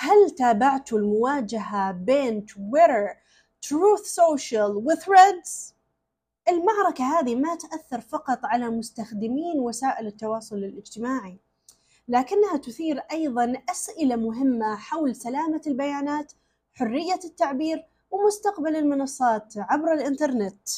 هل 0.00 0.30
تابعتوا 0.30 0.98
المواجهة 0.98 1.92
بين 1.92 2.46
تويتر 2.46 3.16
تروث 3.62 4.00
سوشيال 4.00 4.76
وثريدز؟ 4.76 5.74
المعركة 6.48 7.18
هذه 7.18 7.34
ما 7.34 7.54
تأثر 7.54 8.00
فقط 8.00 8.38
على 8.44 8.70
مستخدمين 8.70 9.60
وسائل 9.60 10.06
التواصل 10.06 10.56
الاجتماعي 10.56 11.38
لكنها 12.08 12.56
تثير 12.56 12.98
أيضا 12.98 13.52
أسئلة 13.70 14.16
مهمة 14.16 14.76
حول 14.76 15.16
سلامة 15.16 15.62
البيانات 15.66 16.32
حرية 16.74 17.20
التعبير 17.24 17.84
ومستقبل 18.10 18.76
المنصات 18.76 19.54
عبر 19.56 19.92
الإنترنت 19.92 20.68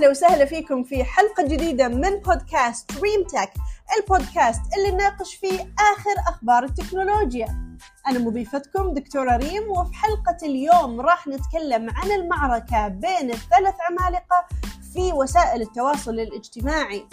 أهلا 0.00 0.10
وسهلا 0.10 0.44
فيكم 0.44 0.84
في 0.84 1.04
حلقة 1.04 1.42
جديدة 1.42 1.88
من 1.88 2.10
بودكاست 2.10 2.92
Dream 2.92 3.24
Tech 3.24 3.52
البودكاست 3.98 4.60
اللي 4.76 4.90
نناقش 4.90 5.34
فيه 5.34 5.60
آخر 5.60 6.14
أخبار 6.28 6.64
التكنولوجيا. 6.64 7.76
أنا 8.08 8.18
مضيفتكم 8.18 8.94
دكتورة 8.94 9.36
ريم 9.36 9.70
وفي 9.70 9.94
حلقة 9.94 10.36
اليوم 10.42 11.00
راح 11.00 11.26
نتكلم 11.28 11.90
عن 11.90 12.12
المعركة 12.12 12.88
بين 12.88 13.30
الثلاث 13.30 13.74
عمالقة 13.90 14.46
في 14.94 15.12
وسائل 15.12 15.62
التواصل 15.62 16.20
الاجتماعي 16.20 17.06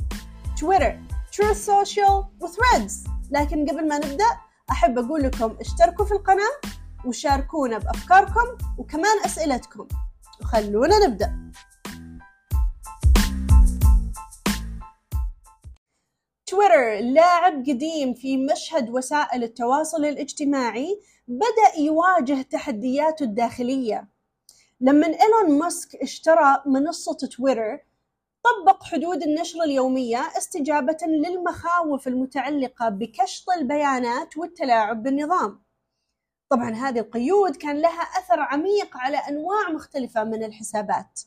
تويتر 0.60 1.00
تروث 1.38 1.66
سوشيال 1.66 2.26
وثريدز 2.42 3.04
لكن 3.32 3.66
قبل 3.66 3.88
ما 3.88 3.98
نبدأ 3.98 4.38
أحب 4.72 5.00
أقول 5.00 5.24
لكم 5.24 5.56
اشتركوا 5.62 6.06
في 6.06 6.12
القناة 6.12 6.62
وشاركونا 7.06 7.78
بأفكاركم 7.78 8.48
وكمان 8.78 9.26
أسئلتكم. 9.26 9.88
وخلونا 10.42 11.08
نبدأ. 11.08 11.52
تويتر 16.48 17.00
لاعب 17.00 17.54
قديم 17.54 18.14
في 18.14 18.38
مشهد 18.38 18.90
وسائل 18.90 19.44
التواصل 19.44 20.06
الاجتماعي 20.06 21.02
بدأ 21.28 21.80
يواجه 21.80 22.42
تحدياته 22.42 23.24
الداخلية. 23.24 24.08
لما 24.82 25.08
إيلون 25.08 25.60
ماسك 25.60 25.96
اشترى 25.96 26.64
منصة 26.66 27.14
تويتر 27.14 27.80
طبق 28.44 28.84
حدود 28.84 29.24
النشر 29.24 29.64
اليومية 29.64 30.18
استجابة 30.38 30.98
للمخاوف 31.08 32.08
المتعلقة 32.08 32.90
بكشط 32.90 33.50
البيانات 33.50 34.38
والتلاعب 34.38 35.04
بالنظام. 35.04 35.64
طبعا 36.50 36.70
هذه 36.70 37.00
القيود 37.00 37.56
كان 37.56 37.82
لها 37.82 38.02
أثر 38.02 38.40
عميق 38.40 38.98
على 38.98 39.18
أنواع 39.18 39.70
مختلفة 39.70 40.24
من 40.24 40.44
الحسابات. 40.44 41.22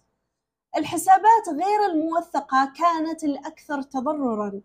الحسابات 0.76 1.48
غير 1.48 1.84
الموثقة 1.92 2.72
كانت 2.78 3.24
الأكثر 3.24 3.82
تضرراً. 3.82 4.60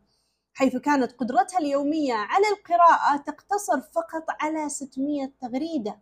حيث 0.58 0.76
كانت 0.78 1.12
قدرتها 1.12 1.60
اليومية 1.60 2.14
على 2.14 2.48
القراءة 2.48 3.18
تقتصر 3.18 3.82
فقط 3.82 4.26
على 4.42 4.70
600 4.70 5.32
تغريدة. 5.42 6.02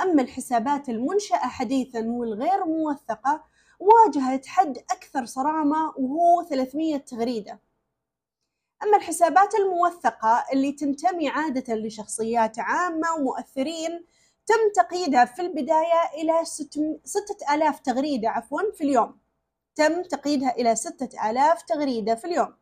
أما 0.00 0.22
الحسابات 0.22 0.88
المنشأة 0.88 1.36
حديثا 1.36 2.00
والغير 2.00 2.64
موثقة 2.64 3.44
واجهت 3.78 4.46
حد 4.46 4.78
أكثر 4.78 5.24
صرامة 5.24 5.94
وهو 5.96 6.42
300 6.42 6.96
تغريدة. 6.96 7.60
أما 8.82 8.96
الحسابات 8.96 9.54
الموثقة 9.54 10.44
اللي 10.52 10.72
تنتمي 10.72 11.28
عادة 11.28 11.74
لشخصيات 11.74 12.58
عامة 12.58 13.14
ومؤثرين 13.14 14.04
تم 14.46 14.82
تقييدها 14.82 15.24
في 15.24 15.42
البداية 15.42 16.10
إلى 16.14 16.44
6000 17.04 17.80
تغريدة 17.80 18.28
عفوا 18.28 18.72
في 18.74 18.84
اليوم. 18.84 19.18
تم 19.74 20.02
تقييدها 20.02 20.50
إلى 20.50 20.76
6000 20.76 21.62
تغريدة 21.62 22.14
في 22.14 22.24
اليوم. 22.24 22.59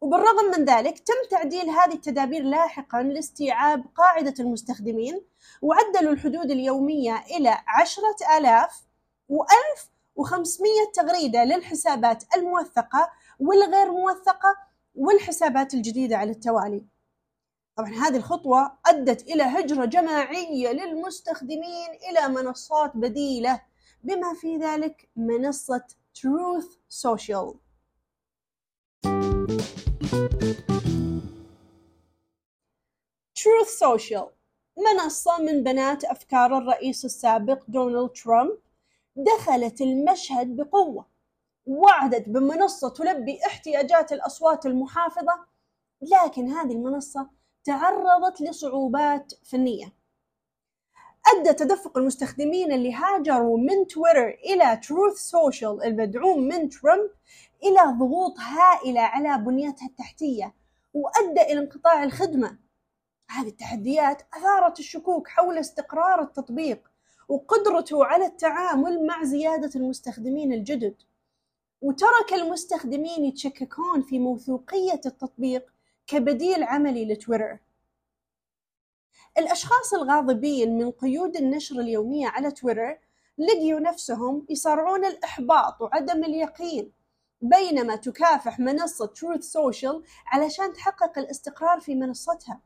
وبالرغم 0.00 0.44
من 0.58 0.64
ذلك 0.64 0.98
تم 0.98 1.14
تعديل 1.30 1.70
هذه 1.70 1.94
التدابير 1.94 2.42
لاحقا 2.42 3.02
لاستيعاب 3.02 3.84
قاعدة 3.96 4.34
المستخدمين 4.40 5.22
وعدلوا 5.62 6.12
الحدود 6.12 6.50
اليومية 6.50 7.24
إلى 7.30 7.58
عشرة 7.68 8.16
آلاف 8.38 8.82
وألف 9.28 9.90
وخمسمية 10.16 10.90
تغريدة 10.94 11.44
للحسابات 11.44 12.24
الموثقة 12.36 13.10
والغير 13.40 13.90
موثقة 13.90 14.56
والحسابات 14.94 15.74
الجديدة 15.74 16.16
على 16.16 16.30
التوالي. 16.30 16.84
طبعا 17.76 17.88
هذه 17.90 18.16
الخطوة 18.16 18.78
أدت 18.86 19.22
إلى 19.22 19.42
هجرة 19.42 19.84
جماعية 19.84 20.72
للمستخدمين 20.72 21.88
إلى 22.10 22.28
منصات 22.28 22.96
بديلة 22.96 23.60
بما 24.04 24.34
في 24.34 24.56
ذلك 24.56 25.08
منصة 25.16 25.82
Truth 26.14 26.76
Social. 26.88 27.56
Truth 30.10 30.22
Social. 33.78 34.28
منصة 34.76 35.38
من 35.38 35.64
بنات 35.64 36.04
أفكار 36.04 36.58
الرئيس 36.58 37.04
السابق 37.04 37.64
دونالد 37.68 38.10
ترامب 38.10 38.58
دخلت 39.16 39.80
المشهد 39.80 40.56
بقوة 40.56 41.06
وعدت 41.66 42.28
بمنصة 42.28 42.88
تلبي 42.88 43.38
احتياجات 43.46 44.12
الأصوات 44.12 44.66
المحافظة 44.66 45.46
لكن 46.02 46.48
هذه 46.48 46.72
المنصة 46.72 47.30
تعرضت 47.64 48.40
لصعوبات 48.40 49.32
فنية. 49.44 49.99
أدى 51.26 51.52
تدفق 51.52 51.98
المستخدمين 51.98 52.72
اللي 52.72 52.94
هاجروا 52.94 53.58
من 53.58 53.86
تويتر 53.86 54.28
إلى 54.28 54.76
تروث 54.76 55.16
سوشيال 55.16 55.84
المدعوم 55.84 56.40
من 56.42 56.68
ترامب 56.68 57.10
إلى 57.62 57.98
ضغوط 57.98 58.38
هائلة 58.38 59.00
على 59.00 59.44
بنيتها 59.44 59.86
التحتية 59.86 60.54
وأدى 60.94 61.40
إلى 61.40 61.58
انقطاع 61.58 62.04
الخدمة. 62.04 62.58
هذه 63.28 63.48
التحديات 63.48 64.22
أثارت 64.34 64.78
الشكوك 64.78 65.28
حول 65.28 65.58
استقرار 65.58 66.22
التطبيق 66.22 66.90
وقدرته 67.28 68.04
على 68.04 68.26
التعامل 68.26 69.06
مع 69.06 69.24
زيادة 69.24 69.70
المستخدمين 69.76 70.52
الجدد. 70.52 70.94
وترك 71.82 72.32
المستخدمين 72.32 73.24
يتشككون 73.24 74.02
في 74.02 74.18
موثوقية 74.18 75.00
التطبيق 75.06 75.72
كبديل 76.06 76.62
عملي 76.62 77.12
لتويتر. 77.12 77.58
الأشخاص 79.38 79.94
الغاضبين 79.94 80.78
من 80.78 80.90
قيود 80.90 81.36
النشر 81.36 81.80
اليومية 81.80 82.28
على 82.28 82.50
تويتر 82.50 82.98
لقيوا 83.38 83.80
نفسهم 83.80 84.46
يصارعون 84.48 85.04
الإحباط 85.04 85.80
وعدم 85.80 86.24
اليقين 86.24 86.92
بينما 87.42 87.96
تكافح 87.96 88.58
منصة 88.58 89.06
تروث 89.06 89.42
سوشيال 89.42 90.02
علشان 90.26 90.72
تحقق 90.72 91.18
الاستقرار 91.18 91.80
في 91.80 91.94
منصتها. 91.94 92.60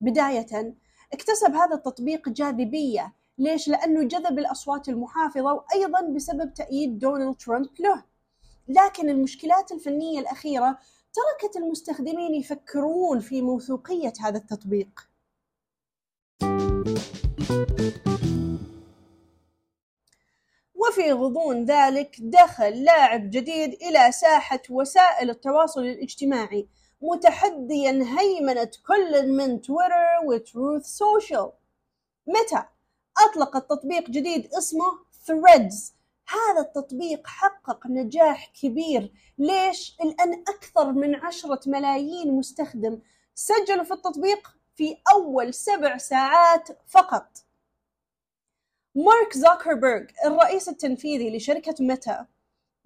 بداية 0.00 0.74
اكتسب 1.12 1.54
هذا 1.54 1.74
التطبيق 1.74 2.28
جاذبية. 2.28 3.14
ليش؟ 3.38 3.68
لأنه 3.68 4.02
جذب 4.02 4.38
الأصوات 4.38 4.88
المحافظة 4.88 5.52
وأيضا 5.54 6.00
بسبب 6.00 6.54
تأييد 6.54 6.98
دونالد 6.98 7.36
ترامب 7.36 7.68
له. 7.80 8.04
لكن 8.68 9.10
المشكلات 9.10 9.72
الفنية 9.72 10.20
الأخيرة 10.20 10.78
تركت 11.12 11.56
المستخدمين 11.56 12.34
يفكرون 12.34 13.20
في 13.20 13.42
موثوقية 13.42 14.12
هذا 14.20 14.38
التطبيق. 14.38 15.07
وفي 20.74 21.12
غضون 21.12 21.64
ذلك 21.64 22.16
دخل 22.20 22.84
لاعب 22.84 23.30
جديد 23.30 23.72
إلى 23.72 24.12
ساحة 24.12 24.62
وسائل 24.70 25.30
التواصل 25.30 25.80
الاجتماعي 25.80 26.68
متحديا 27.02 28.04
هيمنة 28.18 28.70
كل 28.86 29.32
من 29.32 29.60
تويتر 29.60 29.92
وتروث 30.26 30.86
سوشيال. 30.86 31.52
متى؟ 32.26 32.62
أطلق 33.28 33.56
التطبيق 33.56 34.10
جديد 34.10 34.54
اسمه 34.54 35.08
Threads. 35.26 35.92
هذا 36.28 36.60
التطبيق 36.60 37.26
حقق 37.26 37.86
نجاح 37.86 38.52
كبير. 38.62 39.12
ليش؟ 39.38 39.96
لأن 40.00 40.32
أكثر 40.48 40.92
من 40.92 41.14
عشرة 41.14 41.60
ملايين 41.66 42.32
مستخدم 42.32 43.00
سجلوا 43.34 43.84
في 43.84 43.94
التطبيق 43.94 44.57
في 44.78 44.96
أول 45.12 45.54
سبع 45.54 45.96
ساعات 45.96 46.68
فقط. 46.86 47.28
مارك 48.94 49.36
زوكربيرغ 49.36 50.04
الرئيس 50.24 50.68
التنفيذي 50.68 51.36
لشركة 51.36 51.74
ميتا 51.80 52.26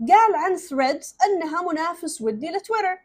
قال 0.09 0.35
عن 0.35 0.57
ثريدز 0.57 1.17
أنها 1.27 1.63
منافس 1.73 2.21
ودي 2.21 2.51
لتويتر 2.51 2.99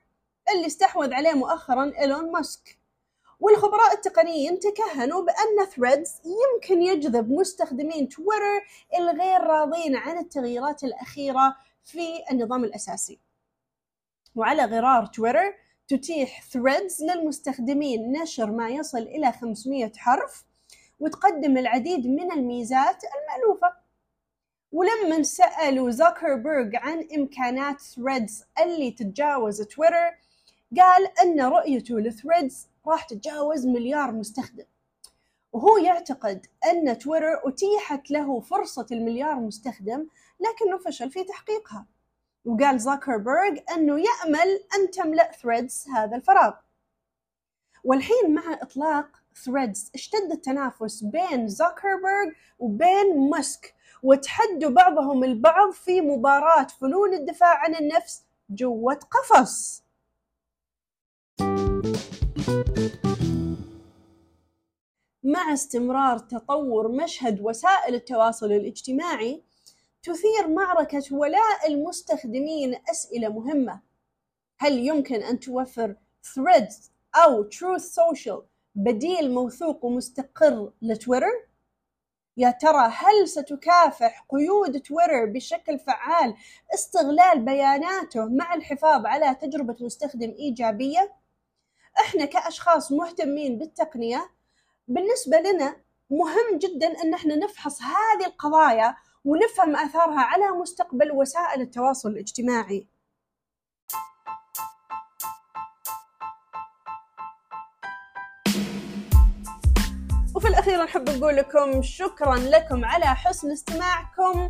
اللي 0.54 0.68
استحوذ 0.68 1.14
عليه 1.14 1.34
مؤخرا 1.34 1.92
إيلون 2.00 2.32
ماسك. 2.32 2.80
والخبراء 3.40 3.94
التقنيين 3.94 4.60
تكهنوا 4.60 5.22
بأن 5.22 5.66
ثريدز 5.66 6.22
يمكن 6.26 6.82
يجذب 6.82 7.32
مستخدمين 7.32 8.10
تويتر 8.10 8.66
الغير 9.00 9.42
راضين 9.42 9.96
عن 9.96 10.18
التغييرات 10.18 10.84
الأخيرة 10.84 11.56
في 11.84 12.24
النظام 12.32 12.64
الأساسي. 12.64 13.20
وعلى 14.36 14.66
غرار 14.66 15.06
تويتر 15.06 15.67
تتيح 15.88 16.44
ثريدز 16.44 17.04
للمستخدمين 17.04 18.12
نشر 18.12 18.52
ما 18.52 18.70
يصل 18.70 18.98
إلى 18.98 19.32
500 19.32 19.92
حرف 19.98 20.46
وتقدم 21.00 21.58
العديد 21.58 22.08
من 22.08 22.32
الميزات 22.32 23.02
المألوفة. 23.04 23.74
ولما 24.72 25.24
سألوا 25.24 25.92
زوكربيرج 25.92 26.76
عن 26.76 27.08
إمكانات 27.18 27.82
ثريدز 27.82 28.44
اللي 28.64 28.92
تتجاوز 28.92 29.62
تويتر 29.62 30.18
قال 30.78 31.08
أن 31.24 31.42
رؤيته 31.42 32.00
لثريدز 32.00 32.68
راح 32.88 33.04
تتجاوز 33.04 33.66
مليار 33.68 34.12
مستخدم. 34.12 34.66
وهو 35.54 35.78
يعتقد 35.78 36.46
أن 36.66 36.98
تويتر 36.98 37.50
أتيحت 37.50 38.12
له 38.12 38.40
فرصة 38.40 38.86
المليار 38.92 39.36
مستخدم 39.36 40.08
لكنه 40.40 40.78
فشل 40.86 41.12
في 41.12 41.24
تحقيقها. 41.24 41.86
وقال 42.48 42.80
زاكربيرج 42.80 43.60
أنه 43.76 43.94
يأمل 44.00 44.64
أن 44.76 44.92
تملأ 44.92 45.32
ثريدز 45.32 45.86
هذا 45.96 46.16
الفراغ. 46.16 46.54
والحين 47.84 48.34
مع 48.34 48.54
إطلاق 48.54 49.08
ثريدز 49.46 49.92
اشتد 49.96 50.32
التنافس 50.32 51.04
بين 51.04 51.48
زاكربيرج 51.48 52.36
وبين 52.60 53.30
ماسك 53.30 53.74
وتحدوا 54.04 54.70
بعضهم 54.72 55.24
البعض 55.24 55.72
في 55.72 56.02
مباراة 56.02 56.68
فنون 56.82 57.14
الدفاع 57.14 57.58
عن 57.58 57.76
النفس 57.76 58.24
جوة 58.50 59.00
قفص. 59.12 59.84
مع 65.24 65.54
استمرار 65.54 66.18
تطور 66.18 66.88
مشهد 66.92 67.42
وسائل 67.42 67.96
التواصل 67.96 68.52
الاجتماعي 68.52 69.44
تثير 70.08 70.48
معركة 70.48 71.04
ولاء 71.12 71.68
المستخدمين 71.68 72.76
أسئلة 72.90 73.30
مهمة 73.30 73.82
هل 74.58 74.80
يمكن 74.88 75.24
أن 75.24 75.40
توفر 75.40 75.96
Threads 76.24 76.90
أو 77.16 77.50
Truth 77.50 77.84
Social 77.84 78.42
بديل 78.76 79.32
موثوق 79.32 79.86
ومستقر 79.86 80.72
لتويتر؟ 80.82 81.48
يا 82.38 82.52
ترى 82.52 82.92
هل 82.94 83.28
ستكافح 83.28 84.26
قيود 84.30 84.82
تويتر 84.82 85.26
بشكل 85.26 85.80
فعال 85.80 86.36
استغلال 86.74 87.40
بياناته 87.40 88.26
مع 88.26 88.54
الحفاظ 88.54 89.06
على 89.06 89.36
تجربة 89.36 89.76
مستخدم 89.82 90.30
إيجابية؟ 90.40 91.14
إحنا 92.00 92.26
كأشخاص 92.26 92.92
مهتمين 92.92 93.58
بالتقنية 93.58 94.30
بالنسبة 94.88 95.40
لنا 95.40 95.76
مهم 96.10 96.58
جدا 96.58 97.02
أن 97.02 97.14
إحنا 97.14 97.36
نفحص 97.36 97.82
هذه 97.82 98.26
القضايا 98.26 98.96
ونفهم 99.28 99.76
آثارها 99.76 100.22
على 100.22 100.52
مستقبل 100.62 101.12
وسائل 101.12 101.62
التواصل 101.62 102.10
الاجتماعي. 102.10 102.88
وفي 110.36 110.48
الأخير 110.48 110.84
نحب 110.84 111.10
نقول 111.10 111.36
لكم 111.36 111.82
شكرا 111.82 112.36
لكم 112.36 112.86
على 112.86 113.06
حسن 113.06 113.52
استماعكم 113.52 114.50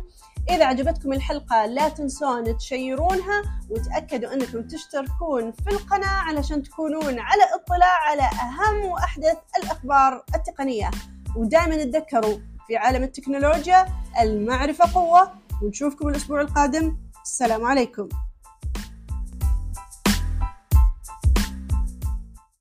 إذا 0.50 0.64
عجبتكم 0.64 1.12
الحلقة 1.12 1.66
لا 1.66 1.88
تنسون 1.88 2.56
تشيرونها 2.56 3.42
وتأكدوا 3.70 4.32
أنكم 4.32 4.62
تشتركون 4.62 5.52
في 5.52 5.70
القناة 5.70 6.08
علشان 6.08 6.62
تكونون 6.62 7.18
على 7.18 7.42
اطلاع 7.54 7.96
على 8.08 8.22
أهم 8.22 8.84
وأحدث 8.84 9.36
الأخبار 9.58 10.24
التقنية 10.34 10.90
ودائما 11.36 11.84
تذكروا 11.84 12.38
في 12.68 12.76
عالم 12.76 13.02
التكنولوجيا 13.02 13.86
المعرفة 14.20 14.94
قوة 14.94 15.32
ونشوفكم 15.62 16.08
الأسبوع 16.08 16.40
القادم. 16.40 16.96
السلام 17.24 17.64
عليكم. 17.64 18.08